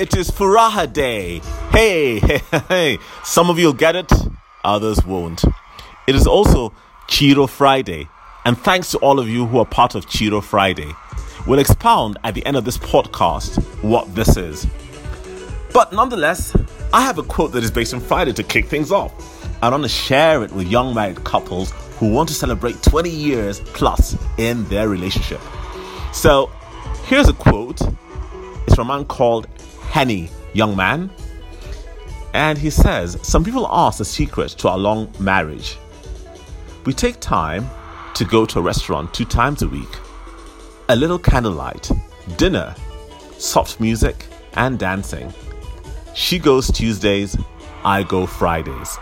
it 0.00 0.16
is 0.16 0.30
Furaha 0.30 0.90
Day. 0.90 1.40
Hey, 1.72 2.18
hey, 2.20 2.40
hey. 2.68 2.98
Some 3.22 3.50
of 3.50 3.58
you 3.58 3.66
will 3.66 3.74
get 3.74 3.94
it, 3.94 4.10
others 4.64 5.04
won't. 5.04 5.44
It 6.06 6.14
is 6.14 6.26
also 6.26 6.72
Cheeto 7.06 7.46
Friday. 7.46 8.08
And 8.46 8.56
thanks 8.56 8.90
to 8.92 8.98
all 8.98 9.20
of 9.20 9.28
you 9.28 9.44
who 9.44 9.58
are 9.58 9.66
part 9.66 9.94
of 9.94 10.06
Cheeto 10.06 10.42
Friday. 10.42 10.90
We'll 11.46 11.58
expound 11.58 12.16
at 12.24 12.32
the 12.34 12.44
end 12.46 12.56
of 12.56 12.64
this 12.64 12.78
podcast 12.78 13.62
what 13.82 14.14
this 14.14 14.38
is. 14.38 14.66
But 15.74 15.92
nonetheless, 15.92 16.56
I 16.94 17.02
have 17.02 17.18
a 17.18 17.22
quote 17.22 17.52
that 17.52 17.62
is 17.62 17.70
based 17.70 17.92
on 17.92 18.00
Friday 18.00 18.32
to 18.32 18.42
kick 18.42 18.68
things 18.68 18.90
off. 18.90 19.12
I 19.62 19.68
want 19.68 19.82
to 19.82 19.88
share 19.90 20.42
it 20.42 20.50
with 20.52 20.66
young 20.66 20.94
married 20.94 21.22
couples 21.24 21.72
who 21.98 22.10
want 22.10 22.30
to 22.30 22.34
celebrate 22.34 22.82
20 22.82 23.10
years 23.10 23.60
plus 23.60 24.16
in 24.38 24.64
their 24.70 24.88
relationship. 24.88 25.42
So, 26.14 26.50
here's 27.04 27.28
a 27.28 27.34
quote. 27.34 27.82
It's 28.66 28.74
from 28.74 28.88
a 28.88 28.96
man 28.96 29.04
called 29.04 29.46
Henny 29.90 30.30
Youngman. 30.54 31.10
And 32.32 32.56
he 32.56 32.70
says, 32.70 33.18
Some 33.22 33.44
people 33.44 33.66
ask 33.68 33.98
the 33.98 34.04
secret 34.04 34.50
to 34.58 34.68
our 34.68 34.78
long 34.78 35.12
marriage. 35.18 35.76
We 36.86 36.92
take 36.92 37.20
time 37.20 37.68
to 38.14 38.24
go 38.24 38.46
to 38.46 38.60
a 38.60 38.62
restaurant 38.62 39.12
two 39.12 39.24
times 39.24 39.62
a 39.62 39.68
week, 39.68 39.98
a 40.88 40.96
little 40.96 41.18
candlelight, 41.18 41.90
dinner, 42.36 42.74
soft 43.36 43.80
music, 43.80 44.26
and 44.54 44.78
dancing. 44.78 45.32
She 46.14 46.38
goes 46.38 46.70
Tuesdays, 46.70 47.36
I 47.84 48.02
go 48.04 48.26
Fridays. 48.26 48.96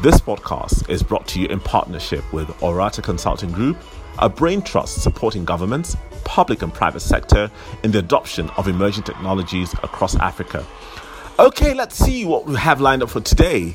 This 0.00 0.18
podcast 0.18 0.88
is 0.88 1.02
brought 1.02 1.26
to 1.28 1.40
you 1.40 1.48
in 1.48 1.60
partnership 1.60 2.30
with 2.32 2.48
Orata 2.60 3.02
Consulting 3.02 3.50
Group, 3.50 3.76
a 4.18 4.28
brain 4.28 4.62
trust 4.62 5.02
supporting 5.02 5.44
governments, 5.44 5.96
public 6.30 6.62
and 6.62 6.72
private 6.72 7.00
sector 7.00 7.50
in 7.82 7.90
the 7.90 7.98
adoption 7.98 8.48
of 8.50 8.68
emerging 8.68 9.02
technologies 9.02 9.72
across 9.82 10.14
Africa. 10.16 10.64
Okay, 11.40 11.74
let's 11.74 11.96
see 11.96 12.24
what 12.24 12.46
we 12.46 12.54
have 12.54 12.80
lined 12.80 13.02
up 13.02 13.10
for 13.10 13.20
today. 13.20 13.74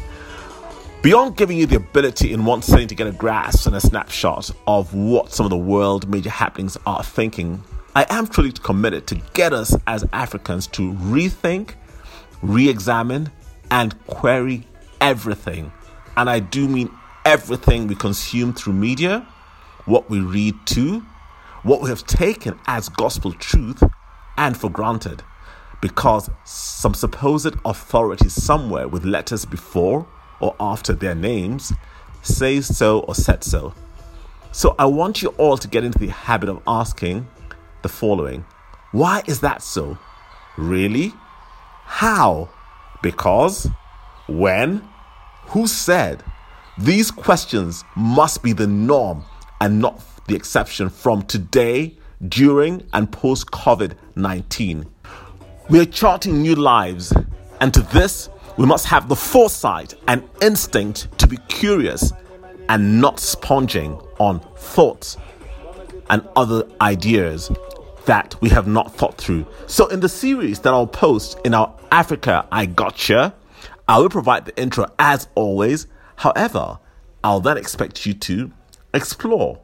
Beyond 1.01 1.35
giving 1.35 1.57
you 1.57 1.65
the 1.65 1.75
ability 1.75 2.31
in 2.31 2.45
one 2.45 2.61
setting 2.61 2.87
to 2.87 2.95
get 2.95 3.07
a 3.07 3.11
grasp 3.11 3.67
and 3.67 3.75
a 3.75 3.81
snapshot 3.81 4.49
of 4.67 4.93
what 4.93 5.33
some 5.33 5.45
of 5.45 5.49
the 5.49 5.57
world 5.57 6.09
major 6.09 6.29
happenings 6.29 6.77
are 6.85 7.03
thinking, 7.03 7.61
I 7.93 8.05
am 8.09 8.25
truly 8.25 8.53
committed 8.53 9.05
to 9.07 9.15
get 9.33 9.51
us 9.51 9.75
as 9.85 10.05
Africans 10.13 10.65
to 10.67 10.93
rethink 10.93 11.73
re 12.41 12.69
examine, 12.69 13.31
and 13.71 13.95
query 14.07 14.67
everything. 15.01 15.71
And 16.17 16.29
I 16.29 16.39
do 16.39 16.67
mean 16.67 16.89
everything 17.25 17.87
we 17.87 17.95
consume 17.95 18.53
through 18.53 18.73
media, 18.73 19.27
what 19.85 20.09
we 20.09 20.19
read 20.19 20.55
too, 20.65 21.03
what 21.65 21.81
we 21.81 21.89
have 21.89 22.05
taken 22.05 22.57
as 22.67 22.89
gospel 22.89 23.33
truth 23.33 23.81
and 24.37 24.55
for 24.55 24.69
granted. 24.69 25.23
Because 25.81 26.29
some 26.45 26.93
supposed 26.93 27.55
authority 27.65 28.29
somewhere 28.29 28.87
with 28.87 29.03
letters 29.03 29.45
before 29.45 30.07
or 30.39 30.55
after 30.59 30.93
their 30.93 31.15
names 31.15 31.73
says 32.21 32.77
so 32.77 32.99
or 33.01 33.15
said 33.15 33.43
so. 33.43 33.73
So 34.51 34.75
I 34.77 34.85
want 34.85 35.23
you 35.23 35.29
all 35.39 35.57
to 35.57 35.67
get 35.67 35.83
into 35.83 35.97
the 35.97 36.07
habit 36.07 36.49
of 36.49 36.61
asking 36.67 37.27
the 37.81 37.89
following 37.89 38.45
Why 38.91 39.23
is 39.25 39.39
that 39.39 39.63
so? 39.63 39.97
Really? 40.57 41.13
How? 41.83 42.49
Because? 43.01 43.67
When? 44.27 44.87
Who 45.47 45.65
said? 45.65 46.23
These 46.77 47.09
questions 47.09 47.83
must 47.95 48.43
be 48.43 48.53
the 48.53 48.67
norm 48.67 49.23
and 49.59 49.79
not 49.79 49.99
the 50.27 50.35
exception 50.35 50.89
from 50.89 51.23
today, 51.23 51.97
during, 52.27 52.85
and 52.93 53.11
post 53.11 53.51
COVID 53.51 53.93
19. 54.15 54.85
We 55.69 55.79
are 55.79 55.85
charting 55.85 56.41
new 56.41 56.55
lives, 56.55 57.13
and 57.59 57.73
to 57.73 57.81
this, 57.81 58.29
we 58.57 58.65
must 58.65 58.85
have 58.85 59.09
the 59.09 59.15
foresight 59.15 59.93
and 60.07 60.23
instinct 60.41 61.17
to 61.19 61.27
be 61.27 61.37
curious 61.47 62.13
and 62.69 63.01
not 63.01 63.19
sponging 63.19 63.99
on 64.19 64.39
thoughts 64.55 65.17
and 66.09 66.27
other 66.35 66.67
ideas 66.81 67.51
that 68.05 68.35
we 68.41 68.49
have 68.49 68.67
not 68.67 68.95
thought 68.95 69.17
through. 69.17 69.45
So, 69.67 69.87
in 69.87 69.99
the 69.99 70.09
series 70.09 70.59
that 70.59 70.73
I'll 70.73 70.87
post 70.87 71.39
in 71.43 71.53
our 71.53 71.73
Africa 71.91 72.47
I 72.51 72.67
Gotcha, 72.67 73.33
I 73.87 73.99
will 73.99 74.09
provide 74.09 74.45
the 74.45 74.57
intro 74.59 74.85
as 74.99 75.27
always. 75.35 75.87
However, 76.17 76.79
I'll 77.23 77.41
then 77.41 77.57
expect 77.57 78.05
you 78.05 78.13
to 78.13 78.51
explore, 78.93 79.59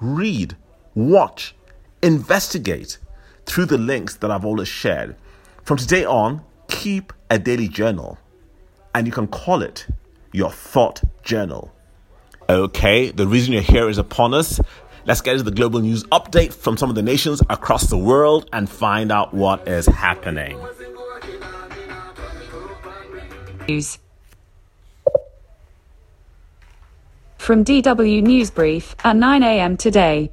read, 0.00 0.56
watch, 0.94 1.54
investigate 2.02 2.98
through 3.44 3.66
the 3.66 3.78
links 3.78 4.16
that 4.16 4.30
I've 4.30 4.44
always 4.44 4.68
shared. 4.68 5.16
From 5.62 5.76
today 5.76 6.04
on, 6.04 6.42
keep 6.68 7.12
a 7.30 7.38
daily 7.38 7.68
journal, 7.68 8.18
and 8.94 9.06
you 9.06 9.12
can 9.12 9.26
call 9.26 9.62
it 9.62 9.86
your 10.32 10.50
thought 10.50 11.02
journal. 11.22 11.72
Okay, 12.48 13.10
the 13.10 13.26
reason 13.26 13.52
you're 13.52 13.62
here 13.62 13.88
is 13.88 13.98
upon 13.98 14.34
us 14.34 14.60
Let's 15.06 15.20
get 15.20 15.34
into 15.34 15.44
the 15.44 15.52
global 15.52 15.78
news 15.78 16.02
update 16.04 16.52
from 16.52 16.76
some 16.76 16.88
of 16.88 16.96
the 16.96 17.02
nations 17.02 17.40
across 17.48 17.88
the 17.88 17.96
world 17.96 18.48
and 18.52 18.68
find 18.68 19.12
out 19.12 19.32
what 19.32 19.68
is 19.68 19.86
happening. 19.86 20.58
News. 23.68 23.98
From 27.46 27.64
DW 27.64 28.24
Newsbrief 28.24 28.96
at 29.04 29.14
9 29.14 29.42
a.m. 29.44 29.76
today. 29.76 30.32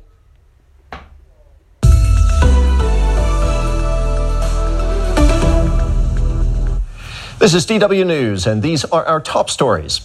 This 7.38 7.53
is 7.53 7.68
DW 7.68 8.07
News, 8.07 8.47
and 8.47 8.63
these 8.63 8.84
are 8.85 9.06
our 9.06 9.22
top 9.22 9.51
stories. 9.51 10.01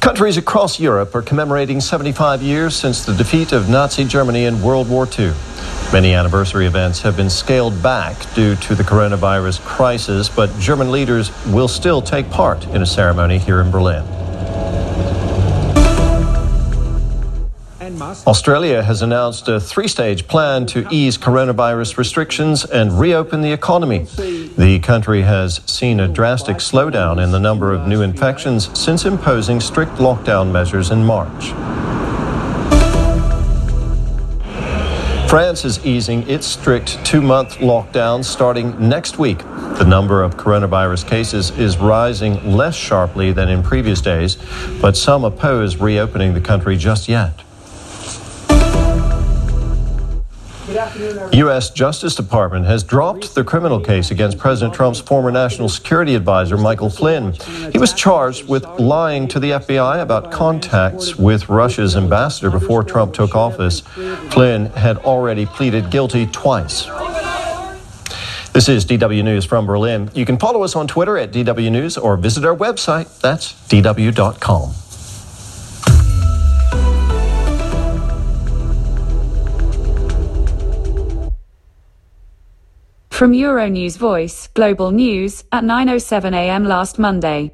Countries 0.00 0.36
across 0.36 0.80
Europe 0.80 1.14
are 1.14 1.22
commemorating 1.22 1.80
75 1.80 2.42
years 2.42 2.74
since 2.74 3.06
the 3.06 3.14
defeat 3.14 3.52
of 3.52 3.68
Nazi 3.68 4.04
Germany 4.04 4.46
in 4.46 4.60
World 4.60 4.90
War 4.90 5.06
II. 5.16 5.34
Many 5.92 6.12
anniversary 6.12 6.66
events 6.66 7.00
have 7.02 7.16
been 7.16 7.30
scaled 7.30 7.80
back 7.84 8.16
due 8.34 8.56
to 8.56 8.74
the 8.74 8.82
coronavirus 8.82 9.60
crisis, 9.60 10.28
but 10.28 10.50
German 10.58 10.90
leaders 10.90 11.30
will 11.46 11.68
still 11.68 12.02
take 12.02 12.28
part 12.30 12.66
in 12.70 12.82
a 12.82 12.86
ceremony 12.86 13.38
here 13.38 13.60
in 13.60 13.70
Berlin. 13.70 14.17
Australia 18.00 18.82
has 18.82 19.02
announced 19.02 19.48
a 19.48 19.58
three 19.58 19.88
stage 19.88 20.26
plan 20.26 20.66
to 20.66 20.86
ease 20.90 21.18
coronavirus 21.18 21.96
restrictions 21.96 22.64
and 22.64 22.98
reopen 22.98 23.40
the 23.40 23.52
economy. 23.52 24.04
The 24.56 24.80
country 24.82 25.22
has 25.22 25.60
seen 25.66 26.00
a 26.00 26.08
drastic 26.08 26.58
slowdown 26.58 27.22
in 27.22 27.32
the 27.32 27.40
number 27.40 27.72
of 27.72 27.86
new 27.86 28.02
infections 28.02 28.70
since 28.78 29.04
imposing 29.04 29.60
strict 29.60 29.92
lockdown 29.92 30.52
measures 30.52 30.90
in 30.90 31.04
March. 31.04 31.52
France 35.28 35.66
is 35.66 35.84
easing 35.84 36.26
its 36.26 36.46
strict 36.46 37.04
two 37.04 37.20
month 37.20 37.58
lockdown 37.58 38.24
starting 38.24 38.88
next 38.88 39.18
week. 39.18 39.38
The 39.38 39.84
number 39.84 40.22
of 40.22 40.36
coronavirus 40.36 41.06
cases 41.06 41.50
is 41.58 41.76
rising 41.76 42.56
less 42.56 42.74
sharply 42.74 43.32
than 43.32 43.48
in 43.48 43.62
previous 43.62 44.00
days, 44.00 44.38
but 44.80 44.96
some 44.96 45.24
oppose 45.24 45.76
reopening 45.76 46.32
the 46.32 46.40
country 46.40 46.76
just 46.76 47.08
yet. 47.08 47.42
U.S. 50.98 51.70
Justice 51.70 52.14
Department 52.14 52.66
has 52.66 52.82
dropped 52.82 53.34
the 53.34 53.44
criminal 53.44 53.78
case 53.78 54.10
against 54.10 54.36
President 54.36 54.74
Trump's 54.74 55.00
former 55.00 55.30
national 55.30 55.68
security 55.68 56.14
advisor, 56.14 56.56
Michael 56.56 56.90
Flynn. 56.90 57.34
He 57.70 57.78
was 57.78 57.92
charged 57.92 58.48
with 58.48 58.64
lying 58.80 59.28
to 59.28 59.38
the 59.38 59.52
FBI 59.52 60.02
about 60.02 60.32
contacts 60.32 61.16
with 61.16 61.48
Russia's 61.48 61.94
ambassador 61.96 62.50
before 62.50 62.82
Trump 62.82 63.14
took 63.14 63.36
office. 63.36 63.80
Flynn 64.30 64.66
had 64.66 64.96
already 64.98 65.46
pleaded 65.46 65.90
guilty 65.90 66.26
twice. 66.26 66.86
This 68.52 68.68
is 68.68 68.84
DW 68.84 69.22
News 69.22 69.44
from 69.44 69.66
Berlin. 69.66 70.10
You 70.14 70.26
can 70.26 70.36
follow 70.36 70.64
us 70.64 70.74
on 70.74 70.88
Twitter 70.88 71.16
at 71.16 71.30
DW 71.30 71.70
News 71.70 71.96
or 71.96 72.16
visit 72.16 72.44
our 72.44 72.56
website. 72.56 73.20
That's 73.20 73.52
DW.com. 73.68 74.72
From 83.18 83.32
Euronews 83.32 83.98
Voice, 83.98 84.46
Global 84.54 84.92
News, 84.92 85.42
at 85.50 85.64
9.07 85.64 86.32
am 86.34 86.64
last 86.66 87.00
Monday. 87.00 87.52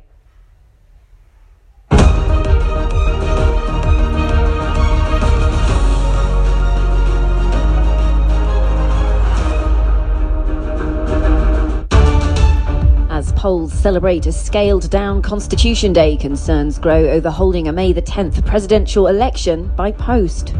As 13.09 13.33
Poles 13.33 13.73
celebrate 13.73 14.27
a 14.27 14.33
scaled 14.33 14.91
down 14.91 15.23
Constitution 15.23 15.95
Day, 15.95 16.19
concerns 16.19 16.79
grow 16.79 17.09
over 17.09 17.31
holding 17.31 17.69
a 17.69 17.73
May 17.73 17.95
the 17.95 18.03
10th 18.03 18.45
presidential 18.45 19.07
election 19.07 19.73
by 19.77 19.93
post. 19.93 20.53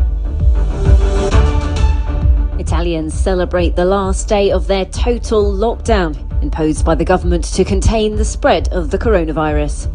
Italians 2.59 3.15
celebrate 3.15 3.75
the 3.75 3.85
last 3.85 4.29
day 4.29 4.53
of 4.53 4.67
their 4.67 4.85
total 4.85 5.53
lockdown 5.53 6.17
imposed 6.43 6.85
by 6.85 6.95
the 6.95 7.05
government 7.05 7.45
to 7.45 7.65
contain 7.65 8.15
the 8.15 8.25
spread 8.25 8.69
of 8.69 8.91
the 8.91 8.99
coronavirus. 8.99 9.91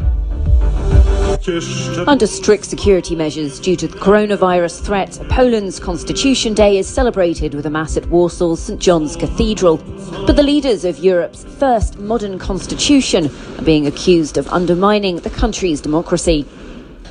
Under 2.06 2.26
strict 2.26 2.66
security 2.66 3.16
measures 3.16 3.58
due 3.58 3.76
to 3.76 3.88
the 3.88 3.96
coronavirus 3.96 4.84
threat, 4.84 5.18
Poland's 5.30 5.80
Constitution 5.80 6.52
Day 6.52 6.76
is 6.76 6.86
celebrated 6.86 7.54
with 7.54 7.64
a 7.64 7.70
mass 7.70 7.96
at 7.96 8.04
Warsaw's 8.04 8.60
St 8.60 8.78
John's 8.78 9.16
Cathedral. 9.16 9.78
But 10.26 10.36
the 10.36 10.42
leaders 10.42 10.84
of 10.84 10.98
Europe's 10.98 11.44
first 11.44 11.98
modern 11.98 12.38
constitution 12.38 13.30
are 13.58 13.64
being 13.64 13.86
accused 13.86 14.36
of 14.36 14.48
undermining 14.48 15.16
the 15.16 15.30
country's 15.30 15.80
democracy. 15.80 16.46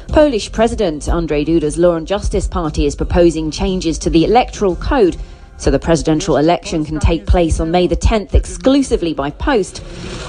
Polish 0.09 0.51
President 0.51 1.03
Andrzej 1.03 1.45
Duda's 1.45 1.77
Law 1.77 1.95
and 1.95 2.05
Justice 2.05 2.47
Party 2.47 2.85
is 2.85 2.95
proposing 2.95 3.51
changes 3.51 3.97
to 3.99 4.09
the 4.09 4.25
electoral 4.25 4.75
code 4.75 5.17
so 5.59 5.69
the 5.69 5.77
presidential 5.77 6.38
election 6.38 6.85
can 6.85 7.00
take 7.00 7.25
place 7.25 7.59
on 7.59 7.69
May 7.69 7.85
the 7.85 7.97
10th 7.97 8.33
exclusively 8.33 9.13
by 9.13 9.29
post. 9.29 9.83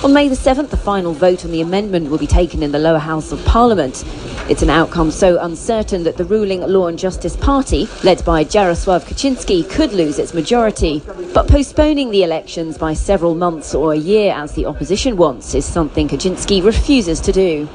On 0.05 0.13
May 0.13 0.29
the 0.29 0.35
7th, 0.35 0.71
the 0.71 0.77
final 0.77 1.13
vote 1.13 1.45
on 1.45 1.53
the 1.53 1.61
amendment 1.61 2.11
will 2.11 2.19
be 2.19 2.27
taken 2.27 2.63
in 2.63 2.73
the 2.73 2.79
lower 2.79 2.99
house 2.99 3.33
of 3.33 3.43
parliament. 3.45 4.05
It's 4.49 4.63
an 4.63 4.71
outcome 4.71 5.11
so 5.11 5.39
uncertain 5.41 6.03
that 6.03 6.17
the 6.17 6.25
ruling 6.25 6.61
Law 6.63 6.89
and 6.89 6.99
Justice 6.99 7.37
Party, 7.37 7.89
led 8.03 8.25
by 8.25 8.45
Jarosław 8.45 9.05
Kaczynski, 9.05 9.71
could 9.71 9.93
lose 9.93 10.19
its 10.19 10.35
majority. 10.35 11.01
But 11.33 11.47
postponing 11.47 12.11
the 12.11 12.25
elections 12.25 12.77
by 12.77 12.95
several 12.95 13.35
months 13.35 13.75
or 13.75 13.93
a 13.93 13.97
year, 13.97 14.35
as 14.37 14.53
the 14.53 14.67
opposition 14.67 15.17
wants, 15.17 15.55
is 15.55 15.65
something 15.65 16.09
Kaczynski 16.09 16.65
refuses 16.65 17.21
to 17.21 17.33
do. 17.33 17.69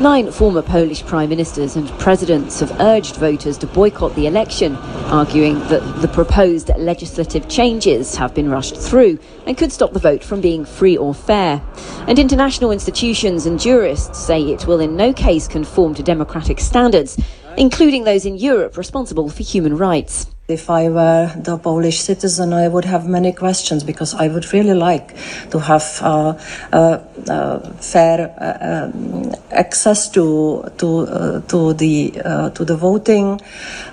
Nine 0.00 0.30
former 0.30 0.62
Polish 0.62 1.04
prime 1.04 1.28
ministers 1.28 1.74
and 1.74 1.88
presidents 1.98 2.60
have 2.60 2.70
urged 2.80 3.16
voters 3.16 3.58
to 3.58 3.66
boycott 3.66 4.14
the 4.14 4.28
election, 4.28 4.76
arguing 5.06 5.58
that 5.70 5.82
the 6.00 6.06
proposed 6.06 6.70
legislative 6.78 7.48
changes 7.48 8.14
have 8.14 8.32
been 8.32 8.48
rushed 8.48 8.76
through 8.76 9.18
and 9.44 9.58
could 9.58 9.72
stop 9.72 9.92
the 9.92 9.98
vote 9.98 10.22
from 10.22 10.40
being 10.40 10.64
free 10.64 10.96
or 10.96 11.12
fair. 11.12 11.60
And 12.06 12.16
international 12.16 12.70
institutions 12.70 13.44
and 13.44 13.58
jurists 13.58 14.20
say 14.20 14.40
it 14.40 14.68
will 14.68 14.78
in 14.78 14.96
no 14.96 15.12
case 15.12 15.48
conform 15.48 15.94
to 15.94 16.02
democratic 16.04 16.60
standards, 16.60 17.18
including 17.56 18.04
those 18.04 18.24
in 18.24 18.36
Europe 18.36 18.76
responsible 18.76 19.28
for 19.28 19.42
human 19.42 19.76
rights. 19.76 20.28
If 20.48 20.70
I 20.70 20.88
were 20.88 21.30
the 21.36 21.58
Polish 21.58 22.00
citizen, 22.00 22.54
I 22.54 22.68
would 22.68 22.86
have 22.86 23.06
many 23.06 23.34
questions 23.34 23.84
because 23.84 24.14
I 24.14 24.28
would 24.28 24.50
really 24.54 24.72
like 24.72 25.14
to 25.50 25.58
have 25.58 25.84
uh, 26.00 26.38
uh, 26.72 27.00
uh, 27.28 27.58
fair 27.72 28.32
um, 28.40 29.30
access 29.50 30.08
to 30.12 30.64
to 30.78 30.88
uh, 31.00 31.40
to 31.48 31.74
the 31.74 32.22
uh, 32.24 32.48
to 32.56 32.64
the 32.64 32.76
voting. 32.76 33.38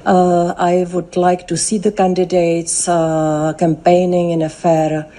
Uh, 0.06 0.54
I 0.58 0.88
would 0.94 1.18
like 1.18 1.46
to 1.50 1.58
see 1.58 1.78
the 1.78 1.92
candidates 1.92 2.86
campaigning 2.86 4.30
in 4.30 4.42
a 4.42 4.50
fair 4.50 5.12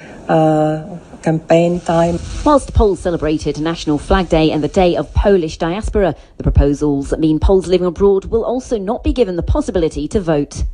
campaign 1.23 1.81
time. 1.81 2.19
Whilst 2.47 2.73
Poles 2.73 3.01
celebrated 3.01 3.61
National 3.61 3.99
Flag 3.99 4.31
Day 4.31 4.53
and 4.53 4.65
the 4.65 4.73
Day 4.73 4.97
of 4.97 5.13
Polish 5.13 5.59
Diaspora, 5.59 6.15
the 6.39 6.43
proposals 6.43 7.13
mean 7.19 7.39
Poles 7.41 7.67
living 7.67 7.87
abroad 7.87 8.25
will 8.25 8.47
also 8.47 8.79
not 8.79 9.05
be 9.05 9.13
given 9.13 9.37
the 9.37 9.43
possibility 9.43 10.09
to 10.09 10.19
vote. 10.19 10.65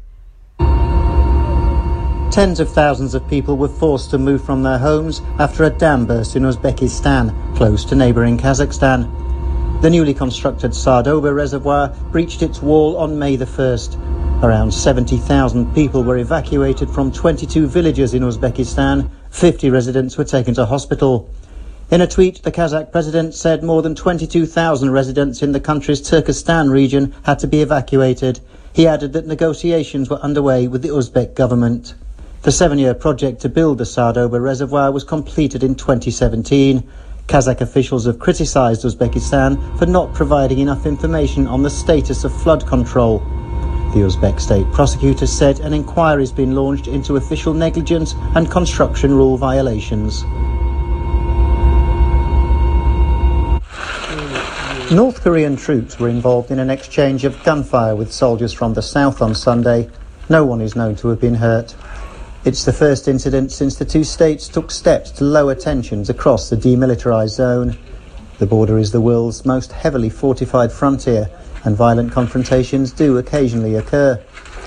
Tens 2.32 2.60
of 2.60 2.70
thousands 2.70 3.14
of 3.14 3.28
people 3.28 3.58
were 3.58 3.68
forced 3.68 4.08
to 4.08 4.16
move 4.16 4.42
from 4.42 4.62
their 4.62 4.78
homes 4.78 5.20
after 5.38 5.64
a 5.64 5.70
dam 5.70 6.06
burst 6.06 6.34
in 6.34 6.44
Uzbekistan, 6.44 7.54
close 7.54 7.84
to 7.84 7.94
neighbouring 7.94 8.38
Kazakhstan. 8.38 9.82
The 9.82 9.90
newly 9.90 10.14
constructed 10.14 10.70
Sardoba 10.70 11.34
reservoir 11.34 11.88
breached 12.10 12.40
its 12.40 12.62
wall 12.62 12.96
on 12.96 13.18
May 13.18 13.36
the 13.36 13.44
1st. 13.44 14.42
Around 14.42 14.72
70,000 14.72 15.74
people 15.74 16.02
were 16.02 16.16
evacuated 16.16 16.88
from 16.88 17.12
22 17.12 17.66
villages 17.66 18.14
in 18.14 18.22
Uzbekistan. 18.22 19.10
50 19.28 19.68
residents 19.68 20.16
were 20.16 20.24
taken 20.24 20.54
to 20.54 20.64
hospital. 20.64 21.28
In 21.90 22.00
a 22.00 22.06
tweet, 22.06 22.42
the 22.44 22.50
Kazakh 22.50 22.90
president 22.90 23.34
said 23.34 23.62
more 23.62 23.82
than 23.82 23.94
22,000 23.94 24.88
residents 24.88 25.42
in 25.42 25.52
the 25.52 25.60
country's 25.60 26.00
Turkestan 26.00 26.70
region 26.70 27.14
had 27.24 27.38
to 27.40 27.46
be 27.46 27.60
evacuated. 27.60 28.40
He 28.72 28.86
added 28.86 29.12
that 29.12 29.26
negotiations 29.26 30.08
were 30.08 30.16
underway 30.20 30.66
with 30.66 30.80
the 30.80 30.88
Uzbek 30.88 31.34
government. 31.34 31.92
The 32.42 32.50
seven-year 32.50 32.94
project 32.94 33.40
to 33.42 33.48
build 33.48 33.78
the 33.78 33.84
Sardoba 33.84 34.42
reservoir 34.42 34.90
was 34.90 35.04
completed 35.04 35.62
in 35.62 35.76
2017. 35.76 36.82
Kazakh 37.28 37.60
officials 37.60 38.06
have 38.06 38.18
criticised 38.18 38.82
Uzbekistan 38.82 39.78
for 39.78 39.86
not 39.86 40.12
providing 40.12 40.58
enough 40.58 40.84
information 40.84 41.46
on 41.46 41.62
the 41.62 41.70
status 41.70 42.24
of 42.24 42.42
flood 42.42 42.66
control. 42.66 43.20
The 43.94 44.00
Uzbek 44.00 44.40
state 44.40 44.66
prosecutor 44.72 45.28
said 45.28 45.60
an 45.60 45.72
inquiry 45.72 46.22
has 46.22 46.32
been 46.32 46.56
launched 46.56 46.88
into 46.88 47.14
official 47.14 47.54
negligence 47.54 48.16
and 48.34 48.50
construction 48.50 49.14
rule 49.14 49.36
violations. 49.36 50.24
North 54.90 55.20
Korean 55.20 55.54
troops 55.54 56.00
were 56.00 56.08
involved 56.08 56.50
in 56.50 56.58
an 56.58 56.70
exchange 56.70 57.24
of 57.24 57.40
gunfire 57.44 57.94
with 57.94 58.12
soldiers 58.12 58.52
from 58.52 58.74
the 58.74 58.82
south 58.82 59.22
on 59.22 59.32
Sunday. 59.32 59.88
No 60.28 60.44
one 60.44 60.60
is 60.60 60.74
known 60.74 60.96
to 60.96 61.08
have 61.08 61.20
been 61.20 61.34
hurt. 61.34 61.76
It's 62.44 62.64
the 62.64 62.72
first 62.72 63.06
incident 63.06 63.52
since 63.52 63.76
the 63.76 63.84
two 63.84 64.02
states 64.02 64.48
took 64.48 64.72
steps 64.72 65.12
to 65.12 65.24
lower 65.24 65.54
tensions 65.54 66.10
across 66.10 66.50
the 66.50 66.56
demilitarized 66.56 67.36
zone. 67.36 67.78
The 68.40 68.46
border 68.46 68.78
is 68.78 68.90
the 68.90 69.00
world's 69.00 69.46
most 69.46 69.70
heavily 69.70 70.10
fortified 70.10 70.72
frontier, 70.72 71.30
and 71.62 71.76
violent 71.76 72.10
confrontations 72.10 72.90
do 72.90 73.18
occasionally 73.18 73.76
occur, 73.76 74.20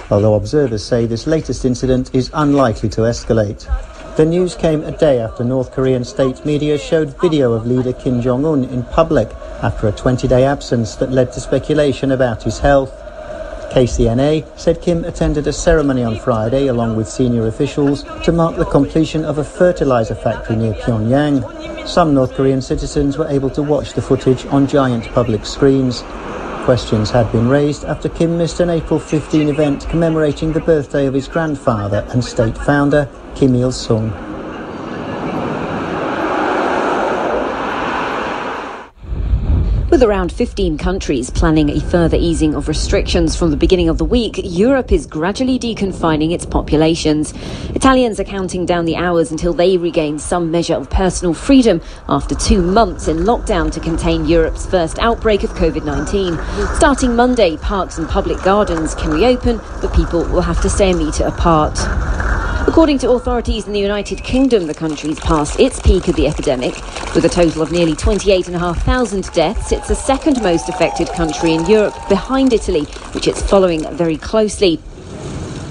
although 0.10 0.36
observers 0.36 0.86
say 0.86 1.06
this 1.06 1.27
latest 1.27 1.66
incident 1.66 2.16
is 2.16 2.31
unlikely 2.33 2.88
to 2.92 3.01
escalate. 3.01 3.68
The 4.16 4.24
news 4.25 4.56
came 4.56 4.81
a 4.81 4.98
day 4.98 5.19
after 5.19 5.44
North 5.44 5.74
Korean 5.74 6.06
state 6.06 6.45
media 6.45 6.77
showed 6.77 7.19
video 7.19 7.51
of 7.51 7.68
leader 7.68 7.92
Kim 7.92 8.22
Jong 8.22 8.45
un 8.45 8.63
in 8.63 8.83
public 8.83 9.27
after 9.62 9.89
a 9.89 9.92
20 9.92 10.30
day 10.30 10.45
absence 10.45 10.95
that 10.95 11.12
led 11.12 11.33
to 11.33 11.42
speculation 11.42 12.13
about 12.13 12.44
his 12.44 12.60
health. 12.60 13.05
KCNA 13.75 14.57
said 14.57 14.81
Kim 14.81 15.04
attended 15.04 15.48
a 15.48 15.51
ceremony 15.51 16.01
on 16.01 16.18
Friday 16.18 16.68
along 16.68 16.95
with 16.95 17.10
senior 17.10 17.48
officials 17.48 18.04
to 18.24 18.31
mark 18.31 18.56
the 18.56 18.63
completion 18.63 19.25
of 19.25 19.38
a 19.38 19.44
fertilizer 19.44 20.16
factory 20.16 20.56
near 20.56 20.72
Pyongyang. 20.75 21.86
Some 21.86 22.13
North 22.13 22.36
Korean 22.36 22.62
citizens 22.62 23.18
were 23.18 23.27
able 23.27 23.50
to 23.50 23.62
watch 23.62 23.92
the 23.92 24.01
footage 24.01 24.45
on 24.45 24.66
giant 24.66 25.12
public 25.12 25.45
screens. 25.45 26.04
Questions 26.63 27.10
had 27.10 27.30
been 27.33 27.50
raised 27.50 27.83
after 27.83 28.07
Kim 28.07 28.38
missed 28.38 28.62
an 28.62 28.69
April 28.69 28.98
15 28.98 29.50
event 29.50 29.89
commemorating 29.89 30.54
the 30.54 30.62
birthday 30.62 31.06
of 31.06 31.13
his 31.13 31.27
grandfather 31.27 32.07
and 32.12 32.24
state 32.24 32.58
founder, 32.58 33.10
Kim 33.36 33.55
Il 33.55 33.74
sung. 33.74 34.25
With 39.89 40.01
around 40.01 40.32
15 40.32 40.80
countries 40.80 41.30
planning 41.30 41.70
a 41.70 41.80
further 41.80 42.18
easing 42.18 42.56
of 42.56 42.68
restrictions 42.68 43.36
from 43.36 43.51
the 43.51 43.56
beginning 43.56 43.88
of 43.88 44.00
the 44.00 44.04
week, 44.04 44.39
Europe 44.44 44.92
is 44.92 45.06
gradually 45.06 45.60
deconfining 45.60 46.32
its 46.32 46.44
populations. 46.44 47.36
Italians 47.75 48.20
are 48.20 48.24
counting 48.24 48.65
down 48.65 48.86
the 48.86 48.96
hours 48.96 49.30
until 49.30 49.54
they 49.54 49.77
regain 49.77 50.18
some 50.18 50.50
measure 50.50 50.74
of 50.74 50.89
personal 50.89 51.36
freedom 51.36 51.82
after 52.10 52.34
two 52.34 52.63
months 52.63 53.08
in 53.08 53.18
lockdown 53.18 53.72
to 53.72 53.80
contain 53.80 54.25
Europe's 54.25 54.65
first 54.65 54.98
outbreak 54.98 55.44
of 55.44 55.51
COVID 55.51 55.86
19. 55.86 56.36
Starting 56.75 57.15
Monday, 57.15 57.56
parks 57.58 58.00
and 58.00 58.10
public 58.10 58.42
gardens 58.42 58.96
can 58.96 59.12
reopen, 59.12 59.62
but 59.82 59.94
people 59.94 60.24
will 60.25 60.42
have 60.42 60.60
to 60.62 60.70
stay 60.70 60.92
a 60.92 60.96
metre 60.96 61.25
apart. 61.25 61.77
According 62.67 62.98
to 63.00 63.12
authorities 63.12 63.67
in 63.67 63.74
the 63.74 63.79
United 63.79 64.24
Kingdom, 64.24 64.65
the 64.65 64.74
country's 64.74 65.19
passed 65.19 65.60
its 65.60 65.79
peak 65.79 66.07
of 66.07 66.15
the 66.15 66.27
epidemic. 66.27 66.74
With 67.13 67.24
a 67.24 67.29
total 67.29 67.62
of 67.62 67.72
nearly 67.72 67.95
28,500 67.95 69.31
deaths, 69.34 69.72
it's 69.72 69.88
the 69.88 69.95
second 69.95 70.41
most 70.41 70.67
affected 70.67 71.07
country 71.10 71.53
in 71.53 71.65
Europe, 71.67 71.93
behind 72.10 72.53
Italy, 72.53 72.84
which 73.13 73.27
it's 73.27 73.41
following 73.41 73.84
very 73.95 74.17
closely. 74.17 74.81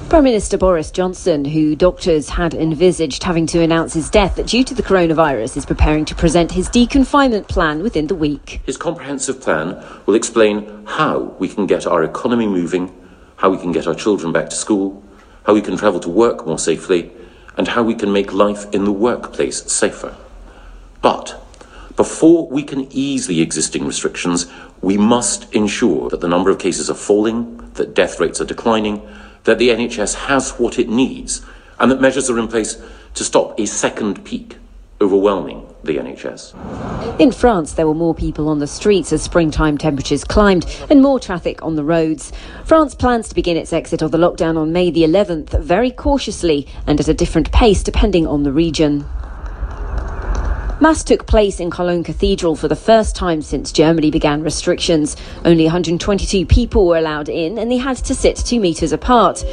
Prime 0.08 0.24
Minister 0.24 0.56
Boris 0.56 0.92
Johnson, 0.92 1.44
who 1.44 1.74
doctors 1.74 2.28
had 2.28 2.54
envisaged 2.54 3.24
having 3.24 3.46
to 3.48 3.60
announce 3.60 3.92
his 3.92 4.08
death 4.08 4.42
due 4.46 4.62
to 4.62 4.74
the 4.74 4.82
coronavirus, 4.82 5.56
is 5.56 5.66
preparing 5.66 6.04
to 6.04 6.14
present 6.14 6.52
his 6.52 6.68
deconfinement 6.68 7.48
plan 7.48 7.82
within 7.82 8.06
the 8.06 8.14
week. 8.14 8.62
His 8.64 8.76
comprehensive 8.76 9.40
plan 9.40 9.84
will 10.06 10.14
explain 10.14 10.86
how 10.86 11.34
we 11.40 11.48
can 11.48 11.66
get 11.66 11.88
our 11.88 12.04
economy 12.04 12.46
moving, 12.46 12.94
how 13.36 13.50
we 13.50 13.58
can 13.58 13.72
get 13.72 13.88
our 13.88 13.94
children 13.94 14.32
back 14.32 14.48
to 14.50 14.56
school, 14.56 15.02
how 15.44 15.54
we 15.54 15.62
can 15.62 15.76
travel 15.76 16.00
to 16.00 16.08
work 16.08 16.46
more 16.46 16.58
safely, 16.58 17.12
and 17.56 17.68
how 17.68 17.82
we 17.82 17.94
can 17.94 18.12
make 18.12 18.32
life 18.32 18.66
in 18.72 18.84
the 18.84 18.92
workplace 18.92 19.70
safer. 19.70 20.16
But 21.00 21.40
before 21.96 22.48
we 22.48 22.62
can 22.62 22.92
ease 22.92 23.26
the 23.26 23.40
existing 23.40 23.86
restrictions, 23.86 24.46
we 24.80 24.96
must 24.96 25.52
ensure 25.54 26.10
that 26.10 26.20
the 26.20 26.28
number 26.28 26.50
of 26.50 26.58
cases 26.58 26.90
are 26.90 26.94
falling, 26.94 27.70
that 27.74 27.94
death 27.94 28.18
rates 28.18 28.40
are 28.40 28.46
declining, 28.46 29.06
that 29.44 29.58
the 29.58 29.68
NHS 29.68 30.14
has 30.26 30.52
what 30.52 30.78
it 30.78 30.88
needs, 30.88 31.44
and 31.78 31.90
that 31.90 32.00
measures 32.00 32.28
are 32.28 32.38
in 32.38 32.48
place 32.48 32.82
to 33.14 33.22
stop 33.22 33.58
a 33.60 33.66
second 33.66 34.24
peak 34.24 34.56
overwhelming 35.00 35.66
the 35.82 35.98
NHS. 35.98 37.20
In 37.20 37.30
France, 37.30 37.72
there 37.72 37.86
were 37.86 37.94
more 37.94 38.14
people 38.14 38.48
on 38.48 38.58
the 38.58 38.66
streets 38.66 39.12
as 39.12 39.22
springtime 39.22 39.76
temperatures 39.76 40.24
climbed 40.24 40.64
and 40.88 41.02
more 41.02 41.20
traffic 41.20 41.62
on 41.62 41.76
the 41.76 41.84
roads. 41.84 42.32
France 42.64 42.94
plans 42.94 43.28
to 43.28 43.34
begin 43.34 43.56
its 43.56 43.72
exit 43.72 44.02
of 44.02 44.10
the 44.10 44.18
lockdown 44.18 44.56
on 44.56 44.72
May 44.72 44.90
the 44.90 45.02
11th 45.02 45.60
very 45.62 45.90
cautiously 45.90 46.66
and 46.86 46.98
at 47.00 47.08
a 47.08 47.14
different 47.14 47.52
pace 47.52 47.82
depending 47.82 48.26
on 48.26 48.42
the 48.42 48.52
region. 48.52 49.04
Mass 50.80 51.04
took 51.04 51.26
place 51.26 51.60
in 51.60 51.70
Cologne 51.70 52.02
Cathedral 52.02 52.56
for 52.56 52.66
the 52.66 52.76
first 52.76 53.14
time 53.14 53.42
since 53.42 53.70
Germany 53.70 54.10
began 54.10 54.42
restrictions. 54.42 55.16
Only 55.44 55.64
122 55.64 56.46
people 56.46 56.86
were 56.86 56.98
allowed 56.98 57.28
in 57.28 57.58
and 57.58 57.70
they 57.70 57.76
had 57.76 57.96
to 57.98 58.14
sit 58.14 58.36
two 58.36 58.58
metres 58.58 58.92
apart. 58.92 59.44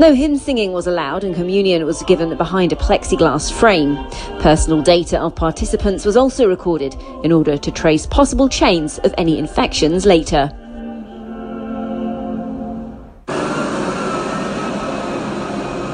No 0.00 0.14
hymn 0.14 0.38
singing 0.38 0.72
was 0.72 0.86
allowed 0.86 1.24
and 1.24 1.34
communion 1.34 1.84
was 1.84 2.02
given 2.04 2.34
behind 2.34 2.72
a 2.72 2.74
plexiglass 2.74 3.52
frame. 3.52 3.96
Personal 4.40 4.80
data 4.80 5.20
of 5.20 5.36
participants 5.36 6.06
was 6.06 6.16
also 6.16 6.48
recorded 6.48 6.96
in 7.22 7.32
order 7.32 7.58
to 7.58 7.70
trace 7.70 8.06
possible 8.06 8.48
chains 8.48 8.96
of 9.00 9.14
any 9.18 9.38
infections 9.38 10.06
later. 10.06 10.50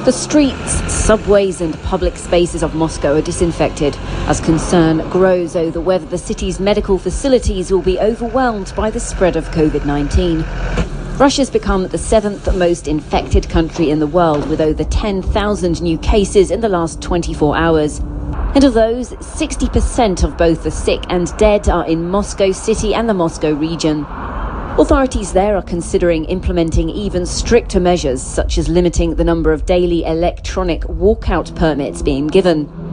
The 0.04 0.12
streets, 0.12 0.70
subways, 0.94 1.60
and 1.60 1.75
public 1.82 2.16
spaces 2.16 2.62
of 2.62 2.76
Moscow 2.76 3.16
are 3.16 3.22
disinfected 3.22 3.96
as 4.28 4.40
concern 4.40 4.98
grows 5.10 5.56
over 5.56 5.80
whether 5.80 6.06
the 6.06 6.16
city's 6.16 6.60
medical 6.60 6.96
facilities 6.96 7.72
will 7.72 7.82
be 7.82 7.98
overwhelmed 7.98 8.72
by 8.76 8.88
the 8.88 9.00
spread 9.00 9.34
of 9.34 9.46
COVID 9.46 9.84
19. 9.84 10.86
Russia's 11.18 11.49
become 11.49 11.88
the 11.88 11.96
seventh 11.96 12.54
most 12.54 12.87
infected 12.87 13.49
country 13.49 13.88
in 13.88 14.00
the 14.00 14.06
world, 14.06 14.46
with 14.50 14.61
over 14.61 14.85
10,000 14.85 15.80
new 15.80 15.96
cases 15.96 16.50
in 16.50 16.61
the 16.61 16.68
last 16.68 17.00
24 17.00 17.56
hours. 17.56 18.00
And 18.54 18.62
of 18.62 18.75
those, 18.75 19.12
60% 19.12 20.25
of 20.25 20.37
both 20.37 20.62
the 20.62 20.70
sick 20.70 21.02
and 21.08 21.35
dead 21.38 21.70
are 21.70 21.87
in 21.87 22.06
Moscow 22.06 22.52
City 22.52 22.94
and 22.94 23.08
the 23.08 23.14
Moscow 23.14 23.52
region. 23.52 24.04
Authorities 24.78 25.32
there 25.32 25.56
are 25.56 25.62
considering 25.62 26.26
implementing 26.26 26.90
even 26.90 27.25
stricter 27.25 27.80
measures, 27.80 28.23
such 28.23 28.58
as 28.58 28.68
limiting 28.68 29.14
the 29.14 29.25
number 29.25 29.54
of 29.54 29.64
daily 29.64 30.04
electronic 30.04 30.82
walkout 30.82 31.56
permits 31.56 32.02
being 32.02 32.26
given. 32.26 32.86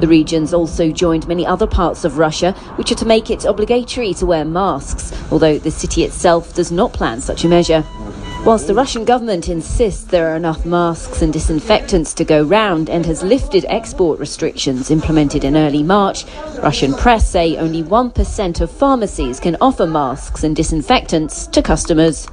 The 0.00 0.08
region's 0.08 0.54
also 0.54 0.90
joined 0.90 1.28
many 1.28 1.46
other 1.46 1.66
parts 1.66 2.04
of 2.04 2.16
Russia, 2.16 2.52
which 2.76 2.90
are 2.90 2.96
to 2.96 3.06
make 3.06 3.30
it 3.30 3.44
obligatory 3.44 4.14
to 4.14 4.26
wear 4.26 4.46
masks, 4.46 5.12
although 5.30 5.58
the 5.58 5.70
city 5.70 6.04
itself 6.04 6.54
does 6.54 6.72
not 6.72 6.94
plan 6.94 7.20
such 7.20 7.44
a 7.44 7.48
measure. 7.48 7.84
Whilst 8.46 8.66
the 8.66 8.74
Russian 8.74 9.04
government 9.04 9.50
insists 9.50 10.04
there 10.04 10.32
are 10.32 10.36
enough 10.36 10.64
masks 10.64 11.20
and 11.20 11.30
disinfectants 11.30 12.14
to 12.14 12.24
go 12.24 12.42
round 12.42 12.88
and 12.88 13.04
has 13.04 13.22
lifted 13.22 13.66
export 13.68 14.18
restrictions 14.18 14.90
implemented 14.90 15.44
in 15.44 15.54
early 15.54 15.82
March, 15.82 16.24
Russian 16.62 16.94
press 16.94 17.28
say 17.28 17.58
only 17.58 17.82
1% 17.82 18.60
of 18.62 18.70
pharmacies 18.70 19.38
can 19.38 19.58
offer 19.60 19.86
masks 19.86 20.44
and 20.44 20.56
disinfectants 20.56 21.46
to 21.48 21.60
customers. 21.60 22.26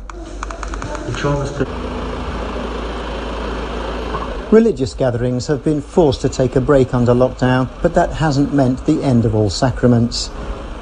Religious 4.52 4.94
gatherings 4.94 5.48
have 5.48 5.62
been 5.62 5.82
forced 5.82 6.22
to 6.22 6.30
take 6.30 6.56
a 6.56 6.62
break 6.62 6.94
under 6.94 7.12
lockdown, 7.12 7.68
but 7.82 7.94
that 7.94 8.14
hasn't 8.14 8.54
meant 8.54 8.86
the 8.86 9.04
end 9.04 9.26
of 9.26 9.36
all 9.36 9.50
sacraments. 9.50 10.30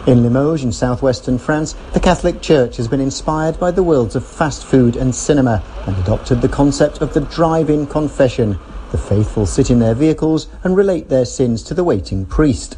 In 0.05 0.21
Limoges, 0.21 0.63
in 0.63 0.71
southwestern 0.71 1.39
France, 1.39 1.73
the 1.93 1.99
Catholic 1.99 2.43
Church 2.43 2.77
has 2.77 2.87
been 2.87 3.01
inspired 3.01 3.59
by 3.59 3.71
the 3.71 3.81
worlds 3.81 4.15
of 4.15 4.23
fast 4.23 4.63
food 4.63 4.95
and 4.95 5.15
cinema 5.15 5.63
and 5.87 5.97
adopted 5.97 6.43
the 6.43 6.47
concept 6.47 7.01
of 7.01 7.15
the 7.15 7.21
drive 7.21 7.71
in 7.71 7.87
confession. 7.87 8.59
The 8.91 8.99
faithful 8.99 9.47
sit 9.47 9.71
in 9.71 9.79
their 9.79 9.95
vehicles 9.95 10.47
and 10.63 10.77
relate 10.77 11.09
their 11.09 11.25
sins 11.25 11.63
to 11.63 11.73
the 11.73 11.83
waiting 11.83 12.27
priest. 12.27 12.77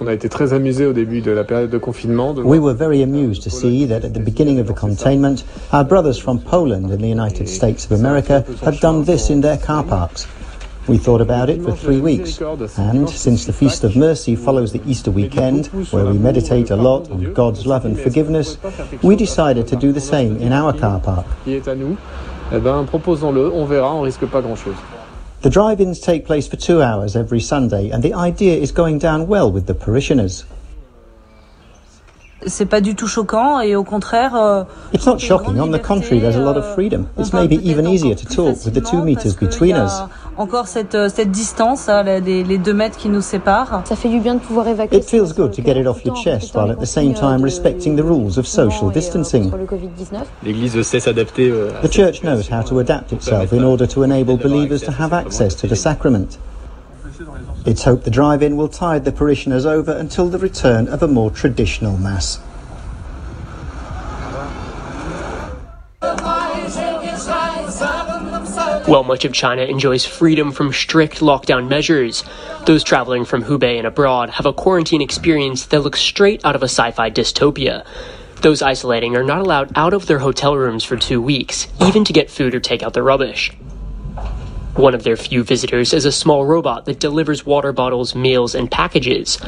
On 0.00 0.08
a 0.08 0.12
été 0.12 0.28
très 0.28 0.52
amusé 0.52 0.86
au 0.86 0.92
début 0.92 1.20
de 1.20 1.30
la 1.30 1.44
période 1.44 1.70
de 1.70 1.78
confinement. 1.78 2.34
We 2.34 2.58
were 2.58 2.74
very 2.74 3.00
amused 3.00 3.44
to 3.44 3.50
see 3.50 3.86
that 3.86 4.04
at 4.04 4.12
the 4.12 4.18
beginning 4.18 4.58
of 4.58 4.66
the 4.66 4.74
containment, 4.74 5.44
our 5.72 5.84
brothers 5.84 6.18
from 6.18 6.40
Poland 6.40 6.90
and 6.90 6.98
the 6.98 7.08
United 7.08 7.46
States 7.46 7.86
of 7.86 7.92
America 7.92 8.44
had 8.64 8.80
done 8.80 9.04
this 9.04 9.30
in 9.30 9.40
their 9.40 9.56
car 9.56 9.84
parks. 9.84 10.26
We 10.88 10.98
thought 10.98 11.20
about 11.20 11.48
it 11.48 11.62
for 11.62 11.76
three 11.76 12.00
weeks, 12.00 12.40
and 12.76 13.08
since 13.08 13.46
the 13.46 13.52
Feast 13.52 13.84
of 13.84 13.94
Mercy 13.94 14.34
follows 14.34 14.72
the 14.72 14.82
Easter 14.84 15.12
weekend, 15.12 15.66
where 15.92 16.04
we 16.04 16.18
meditate 16.18 16.72
a 16.72 16.76
lot 16.76 17.08
on 17.12 17.32
God's 17.32 17.64
love 17.64 17.86
and 17.86 17.96
forgiveness, 17.96 18.58
we 19.02 19.14
decided 19.14 19.68
to 19.68 19.76
do 19.76 19.92
the 19.92 20.00
same 20.00 20.38
in 20.38 20.52
our 20.52 20.72
car 20.72 20.98
park. 20.98 21.24
Eh 21.46 22.58
ben, 22.58 22.84
proposons-le, 22.84 23.48
on 23.48 23.64
verra, 23.66 23.90
on 23.94 24.02
risque 24.02 24.26
pas 24.26 24.42
grand-chose. 24.42 24.76
The 25.44 25.50
drive-ins 25.50 26.00
take 26.00 26.24
place 26.24 26.48
for 26.48 26.56
two 26.56 26.80
hours 26.80 27.14
every 27.14 27.38
Sunday, 27.38 27.90
and 27.90 28.02
the 28.02 28.14
idea 28.14 28.56
is 28.56 28.72
going 28.72 28.98
down 28.98 29.28
well 29.28 29.52
with 29.52 29.66
the 29.66 29.74
parishioners. 29.74 30.46
c'est 32.46 32.64
pas 32.64 32.80
du 32.80 32.94
tout 32.94 33.06
choquant 33.06 33.60
et 33.60 33.76
au 33.76 33.84
contraire. 33.84 34.34
Euh, 34.34 34.64
It's 34.94 35.04
not 35.06 35.18
shocking. 35.18 35.60
On 35.60 35.70
the 35.70 35.78
contrary, 35.78 36.18
there's 36.18 36.36
a 36.36 36.40
lot 36.40 36.56
of 36.56 36.64
freedom. 36.74 37.08
Euh, 37.18 37.20
it's 37.20 37.34
maybe 37.34 37.56
even 37.56 37.86
easier 37.86 38.14
to 38.14 38.24
talk 38.24 38.64
with 38.64 38.72
the 38.72 38.80
two 38.80 39.04
meters 39.04 39.36
between 39.36 39.76
us. 39.76 39.92
Encore 40.36 40.66
cette, 40.66 40.96
euh, 40.96 41.08
cette 41.08 41.30
distance, 41.30 41.88
les, 42.04 42.42
les 42.42 42.58
deux 42.58 42.74
mètres 42.74 42.96
qui 42.96 43.08
nous 43.08 43.20
séparent. 43.20 43.82
Ça 43.84 43.94
fait 43.94 44.08
du 44.08 44.18
bien 44.18 44.34
de 44.34 44.40
pouvoir 44.40 44.66
évacuer. 44.66 44.96
It 44.96 45.04
feels 45.04 45.32
good 45.32 45.52
to 45.52 45.62
get 45.62 45.80
it 45.80 45.86
off 45.86 46.04
your 46.04 46.16
chest 46.16 46.54
while 46.54 46.70
at 46.70 46.76
the 46.76 46.86
same 46.86 47.14
time 47.14 47.42
respecting 47.42 47.96
the 47.96 48.02
rules 48.02 48.36
of 48.36 48.46
social 48.46 48.90
distancing. 48.90 49.52
L'Église 50.42 50.82
sait 50.82 51.00
s'adapter. 51.00 51.50
Euh, 51.50 51.70
the 51.82 51.90
church 51.90 52.22
knows 52.22 52.48
how 52.50 52.62
to 52.62 52.80
adapt 52.80 53.12
itself 53.12 53.52
in 53.52 53.62
order 53.62 53.86
to 53.86 54.02
enable 54.02 54.36
believers 54.36 54.80
to 54.82 54.90
have 54.90 55.12
access 55.12 55.54
to 55.54 55.68
the 55.68 55.76
sacrament. 55.76 56.38
It's 57.64 57.84
hoped 57.84 58.04
the 58.04 58.10
drive-in 58.10 58.56
will 58.56 58.68
tide 58.68 59.04
the 59.04 59.12
parishioners 59.12 59.64
over 59.64 59.92
until 59.92 60.28
the 60.28 60.38
return 60.38 60.88
of 60.88 61.02
a 61.02 61.08
more 61.08 61.30
traditional 61.30 61.96
mass. 61.96 62.40
While 68.86 69.02
much 69.02 69.24
of 69.24 69.32
China 69.32 69.62
enjoys 69.62 70.04
freedom 70.04 70.52
from 70.52 70.70
strict 70.70 71.20
lockdown 71.20 71.70
measures, 71.70 72.22
those 72.66 72.84
traveling 72.84 73.24
from 73.24 73.44
Hubei 73.44 73.78
and 73.78 73.86
abroad 73.86 74.28
have 74.28 74.44
a 74.44 74.52
quarantine 74.52 75.00
experience 75.00 75.64
that 75.66 75.80
looks 75.80 76.02
straight 76.02 76.44
out 76.44 76.54
of 76.54 76.62
a 76.62 76.66
sci 76.68 76.90
fi 76.90 77.10
dystopia. 77.10 77.86
Those 78.42 78.60
isolating 78.60 79.16
are 79.16 79.24
not 79.24 79.40
allowed 79.40 79.72
out 79.74 79.94
of 79.94 80.04
their 80.04 80.18
hotel 80.18 80.54
rooms 80.54 80.84
for 80.84 80.98
two 80.98 81.22
weeks, 81.22 81.66
even 81.80 82.04
to 82.04 82.12
get 82.12 82.30
food 82.30 82.54
or 82.54 82.60
take 82.60 82.82
out 82.82 82.92
their 82.92 83.02
rubbish. 83.02 83.50
One 84.76 84.94
of 84.94 85.02
their 85.02 85.16
few 85.16 85.44
visitors 85.44 85.94
is 85.94 86.04
a 86.04 86.12
small 86.12 86.44
robot 86.44 86.84
that 86.84 87.00
delivers 87.00 87.46
water 87.46 87.72
bottles, 87.72 88.14
meals, 88.14 88.54
and 88.54 88.70
packages. 88.70 89.38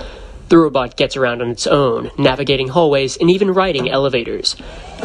The 0.48 0.56
robot 0.56 0.96
gets 0.96 1.14
around 1.14 1.42
on 1.42 1.50
its 1.50 1.66
own, 1.66 2.10
navigating 2.16 2.68
hallways 2.68 3.18
and 3.18 3.30
even 3.30 3.52
riding 3.52 3.90
elevators. 3.90 4.56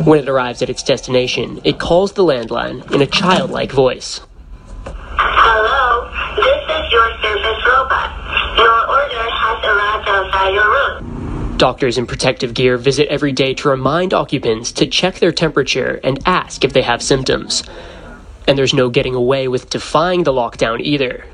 When 0.04 0.20
it 0.20 0.30
arrives 0.30 0.62
at 0.62 0.70
its 0.70 0.82
destination, 0.82 1.62
it 1.64 1.78
calls 1.78 2.14
the 2.14 2.24
landline 2.24 2.90
in 2.92 3.02
a 3.02 3.06
childlike 3.06 3.72
voice. 3.72 4.22
Hello, 4.86 6.10
this 6.36 6.64
is 6.76 6.92
your 6.92 7.08
service 7.22 7.66
robot. 7.68 8.58
Your 8.58 8.90
order 8.90 9.30
has 9.30 9.64
arrived 9.64 10.08
outside 10.10 10.54
your 10.54 10.70
room. 10.72 11.58
Doctors 11.58 11.98
in 12.00 12.08
protective 12.08 12.54
gear 12.56 12.78
visit 12.78 13.10
every 13.10 13.32
day 13.32 13.54
to 13.54 13.70
remind 13.70 14.14
occupants 14.14 14.72
to 14.72 14.88
check 14.88 15.20
their 15.20 15.32
temperature 15.32 16.00
and 16.04 16.20
ask 16.26 16.64
if 16.64 16.74
they 16.74 16.82
have 16.82 17.04
symptoms. 17.04 17.62
And 18.48 18.58
there's 18.58 18.74
no 18.74 18.90
getting 18.90 19.14
away 19.14 19.48
with 19.48 19.70
defying 19.70 20.24
the 20.24 20.34
lockdown 20.34 20.82
either. 20.82 21.26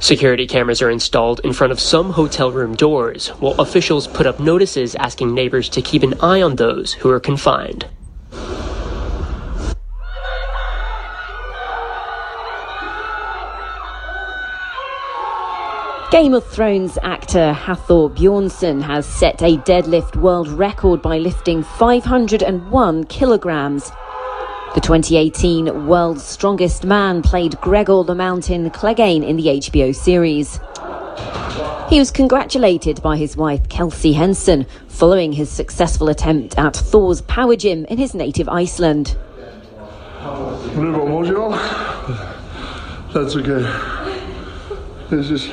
Security 0.00 0.46
cameras 0.46 0.82
are 0.82 0.90
installed 0.90 1.40
in 1.44 1.52
front 1.52 1.72
of 1.72 1.80
some 1.80 2.10
hotel 2.10 2.50
room 2.50 2.74
doors, 2.74 3.28
while 3.40 3.54
officials 3.60 4.08
put 4.08 4.26
up 4.26 4.40
notices 4.40 4.94
asking 4.96 5.32
neighbors 5.32 5.68
to 5.68 5.80
keep 5.80 6.02
an 6.02 6.14
eye 6.20 6.42
on 6.42 6.56
those 6.56 6.92
who 6.94 7.08
are 7.08 7.20
confined. 7.20 7.86
Game 16.16 16.32
of 16.32 16.46
Thrones 16.46 16.96
actor 17.02 17.52
Hafthor 17.52 18.08
Bjornsson 18.08 18.80
has 18.80 19.04
set 19.04 19.42
a 19.42 19.58
deadlift 19.58 20.16
world 20.16 20.48
record 20.48 21.02
by 21.02 21.18
lifting 21.18 21.62
501 21.62 23.04
kilograms. 23.04 23.90
The 24.74 24.80
2018 24.80 25.86
World's 25.86 26.24
Strongest 26.24 26.84
Man 26.84 27.20
played 27.20 27.60
Gregor 27.60 28.02
the 28.02 28.14
Mountain 28.14 28.70
Clegane 28.70 29.28
in 29.28 29.36
the 29.36 29.48
HBO 29.58 29.94
series. 29.94 30.58
He 31.90 31.98
was 31.98 32.10
congratulated 32.10 33.02
by 33.02 33.18
his 33.18 33.36
wife 33.36 33.68
Kelsey 33.68 34.14
Henson 34.14 34.64
following 34.88 35.32
his 35.32 35.50
successful 35.50 36.08
attempt 36.08 36.56
at 36.56 36.76
Thor's 36.76 37.20
Power 37.20 37.56
Gym 37.56 37.84
in 37.90 37.98
his 37.98 38.14
native 38.14 38.48
Iceland. 38.48 39.18
A 40.20 40.40
little 40.76 41.06
emotional. 41.06 41.50
That's 43.12 43.36
okay. 43.36 44.16
It's 45.10 45.28
just 45.28 45.50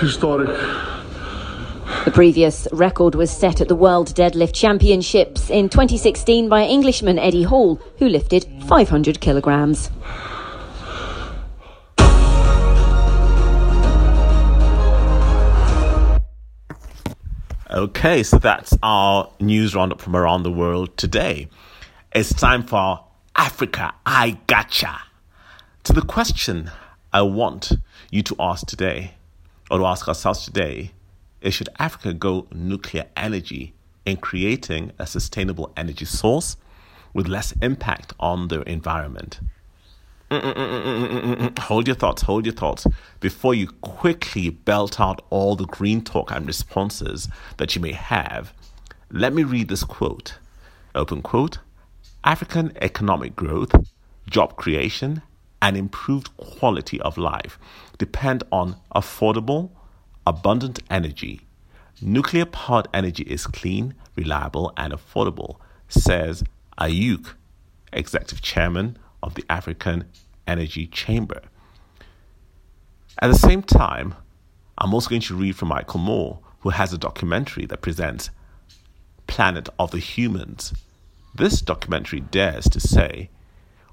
historic. 0.00 0.48
The 2.04 2.10
previous 2.10 2.66
record 2.72 3.14
was 3.14 3.30
set 3.30 3.60
at 3.60 3.68
the 3.68 3.74
World 3.74 4.14
Deadlift 4.14 4.54
Championships 4.54 5.50
in 5.50 5.68
2016 5.68 6.48
by 6.48 6.64
Englishman 6.64 7.18
Eddie 7.18 7.42
Hall, 7.42 7.76
who 7.98 8.08
lifted 8.08 8.46
500 8.66 9.20
kilograms. 9.20 9.90
Okay, 17.70 18.22
so 18.22 18.38
that's 18.38 18.76
our 18.82 19.30
news 19.38 19.74
roundup 19.74 20.00
from 20.00 20.16
around 20.16 20.42
the 20.42 20.50
world 20.50 20.96
today. 20.96 21.48
It's 22.12 22.32
time 22.32 22.62
for 22.62 23.04
Africa 23.36 23.94
I 24.06 24.38
Gotcha. 24.46 25.00
To 25.84 25.92
the 25.92 26.02
question 26.02 26.70
I 27.12 27.22
want 27.22 27.72
you 28.10 28.22
to 28.22 28.36
ask 28.40 28.66
today 28.66 29.14
or 29.70 29.78
to 29.78 29.86
ask 29.86 30.08
ourselves 30.08 30.44
today 30.44 30.92
is 31.40 31.54
should 31.54 31.68
Africa 31.78 32.12
go 32.12 32.46
nuclear 32.52 33.06
energy 33.16 33.74
in 34.04 34.16
creating 34.16 34.92
a 34.98 35.06
sustainable 35.06 35.72
energy 35.76 36.04
source 36.04 36.56
with 37.14 37.28
less 37.28 37.52
impact 37.62 38.12
on 38.18 38.48
the 38.48 38.62
environment? 38.62 39.40
Mm-mm-mm-mm-mm-mm. 40.30 41.58
Hold 41.58 41.86
your 41.88 41.96
thoughts, 41.96 42.22
hold 42.22 42.46
your 42.46 42.54
thoughts 42.54 42.86
before 43.20 43.54
you 43.54 43.68
quickly 43.80 44.50
belt 44.50 45.00
out 45.00 45.24
all 45.30 45.56
the 45.56 45.66
green 45.66 46.02
talk 46.02 46.30
and 46.30 46.46
responses 46.46 47.28
that 47.56 47.74
you 47.74 47.80
may 47.80 47.92
have. 47.92 48.52
Let 49.10 49.32
me 49.32 49.42
read 49.42 49.68
this 49.68 49.82
quote. 49.82 50.38
Open 50.94 51.22
quote 51.22 51.58
African 52.22 52.72
economic 52.80 53.34
growth, 53.34 53.74
job 54.28 54.56
creation, 54.56 55.22
and 55.62 55.76
improved 55.76 56.36
quality 56.36 57.00
of 57.00 57.18
life 57.18 57.58
depend 57.98 58.42
on 58.50 58.76
affordable, 58.94 59.70
abundant 60.26 60.80
energy. 60.90 61.42
Nuclear 62.00 62.46
powered 62.46 62.88
energy 62.94 63.24
is 63.24 63.46
clean, 63.46 63.94
reliable, 64.16 64.72
and 64.76 64.92
affordable, 64.92 65.56
says 65.88 66.42
Ayuk, 66.78 67.34
executive 67.92 68.40
chairman 68.40 68.96
of 69.22 69.34
the 69.34 69.44
African 69.50 70.04
Energy 70.46 70.86
Chamber. 70.86 71.42
At 73.20 73.28
the 73.28 73.38
same 73.38 73.62
time, 73.62 74.14
I'm 74.78 74.94
also 74.94 75.10
going 75.10 75.20
to 75.22 75.34
read 75.34 75.56
from 75.56 75.68
Michael 75.68 76.00
Moore, 76.00 76.38
who 76.60 76.70
has 76.70 76.92
a 76.92 76.98
documentary 76.98 77.66
that 77.66 77.82
presents 77.82 78.30
Planet 79.26 79.68
of 79.78 79.90
the 79.90 79.98
Humans. 79.98 80.72
This 81.34 81.60
documentary 81.60 82.20
dares 82.20 82.64
to 82.70 82.80
say 82.80 83.28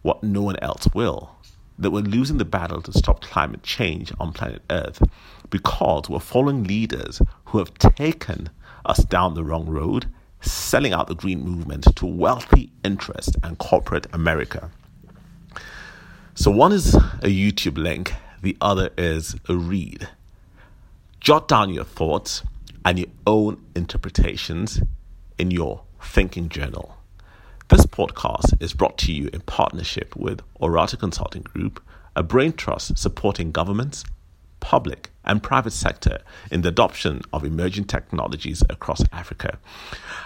what 0.01 0.24
no 0.24 0.41
one 0.41 0.57
else 0.62 0.88
will 0.93 1.38
that 1.79 1.91
we're 1.91 2.01
losing 2.01 2.38
the 2.38 2.46
battle 2.46 2.81
to 2.81 2.93
stop 2.93 3.22
climate 3.22 3.63
change 3.63 4.12
on 4.19 4.34
planet 4.34 4.62
Earth 4.69 5.01
because 5.50 6.10
we're 6.10 6.19
following 6.19 6.63
leaders 6.63 7.22
who 7.46 7.60
have 7.60 7.74
taken 7.75 8.50
us 8.86 9.03
down 9.05 9.34
the 9.34 9.43
wrong 9.43 9.65
road, 9.67 10.07
selling 10.41 10.93
out 10.93 11.07
the 11.07 11.15
green 11.15 11.41
movement 11.41 11.96
to 11.96 12.05
wealthy 12.05 12.72
interests 12.84 13.36
and 13.43 13.57
corporate 13.57 14.07
America. 14.13 14.72
So, 16.36 16.51
one 16.51 16.72
is 16.72 16.96
a 16.96 17.29
YouTube 17.29 17.77
link, 17.77 18.13
the 18.41 18.57
other 18.62 18.91
is 18.98 19.36
a 19.50 19.55
read. 19.55 20.07
Jot 21.19 21.48
down 21.48 21.74
your 21.74 21.84
thoughts 21.84 22.43
and 22.86 23.00
your 23.00 23.07
own 23.25 23.62
interpretations 23.75 24.81
in 25.38 25.51
your 25.51 25.81
thinking 26.01 26.48
journal. 26.50 26.97
This 27.69 27.86
podcast 27.86 28.62
is 28.62 28.71
brought 28.71 28.97
to 29.00 29.12
you 29.12 29.29
in 29.33 29.41
partnership 29.41 30.15
with 30.15 30.39
Orata 30.62 30.97
Consulting 30.97 31.41
Group, 31.41 31.83
a 32.15 32.24
brain 32.24 32.53
trust 32.53 32.97
supporting 32.97 33.51
governments, 33.51 34.05
public, 34.62 35.09
and 35.25 35.43
private 35.43 35.74
sector 35.74 36.19
in 36.50 36.62
the 36.62 36.69
adoption 36.69 37.24
of 37.33 37.43
emerging 37.43 37.83
technologies 37.83 38.63
across 38.69 39.03
Africa. 39.12 39.59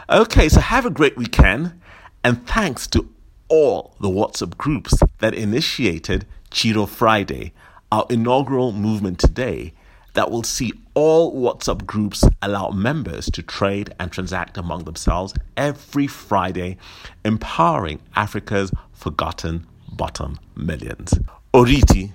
Okay, 0.08 0.50
so 0.50 0.60
have 0.60 0.86
a 0.86 0.92
great 0.92 1.18
weekend, 1.18 1.82
and 2.24 2.46
thanks 2.46 2.86
to 2.86 3.10
all 3.48 3.96
the 4.00 4.10
WhatsApp 4.10 4.56
groups 4.58 4.94
that 5.18 5.34
initiated 5.34 6.28
Cheeto 6.52 6.88
Friday, 6.88 7.54
our 7.92 8.06
inaugural 8.12 8.72
movement 8.72 9.18
today 9.18 9.74
that 10.14 10.30
will 10.30 10.44
see 10.44 10.74
all 10.94 11.34
WhatsApp 11.34 11.86
groups 11.86 12.24
allow 12.42 12.70
members 12.70 13.28
to 13.32 13.42
trade 13.42 13.94
and 14.00 14.12
transact 14.12 14.58
among 14.58 14.84
themselves 14.84 15.34
every 15.56 16.08
Friday, 16.08 16.78
empowering 17.24 18.00
Africa's 18.16 18.72
forgotten 18.94 19.66
bottom 19.92 20.40
millions. 20.56 21.14
Oriti, 21.54 22.12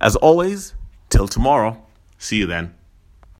as 0.00 0.16
always, 0.16 0.74
till 1.10 1.28
tomorrow. 1.28 1.82
See 2.18 2.36
you 2.38 2.46
then. 2.46 2.74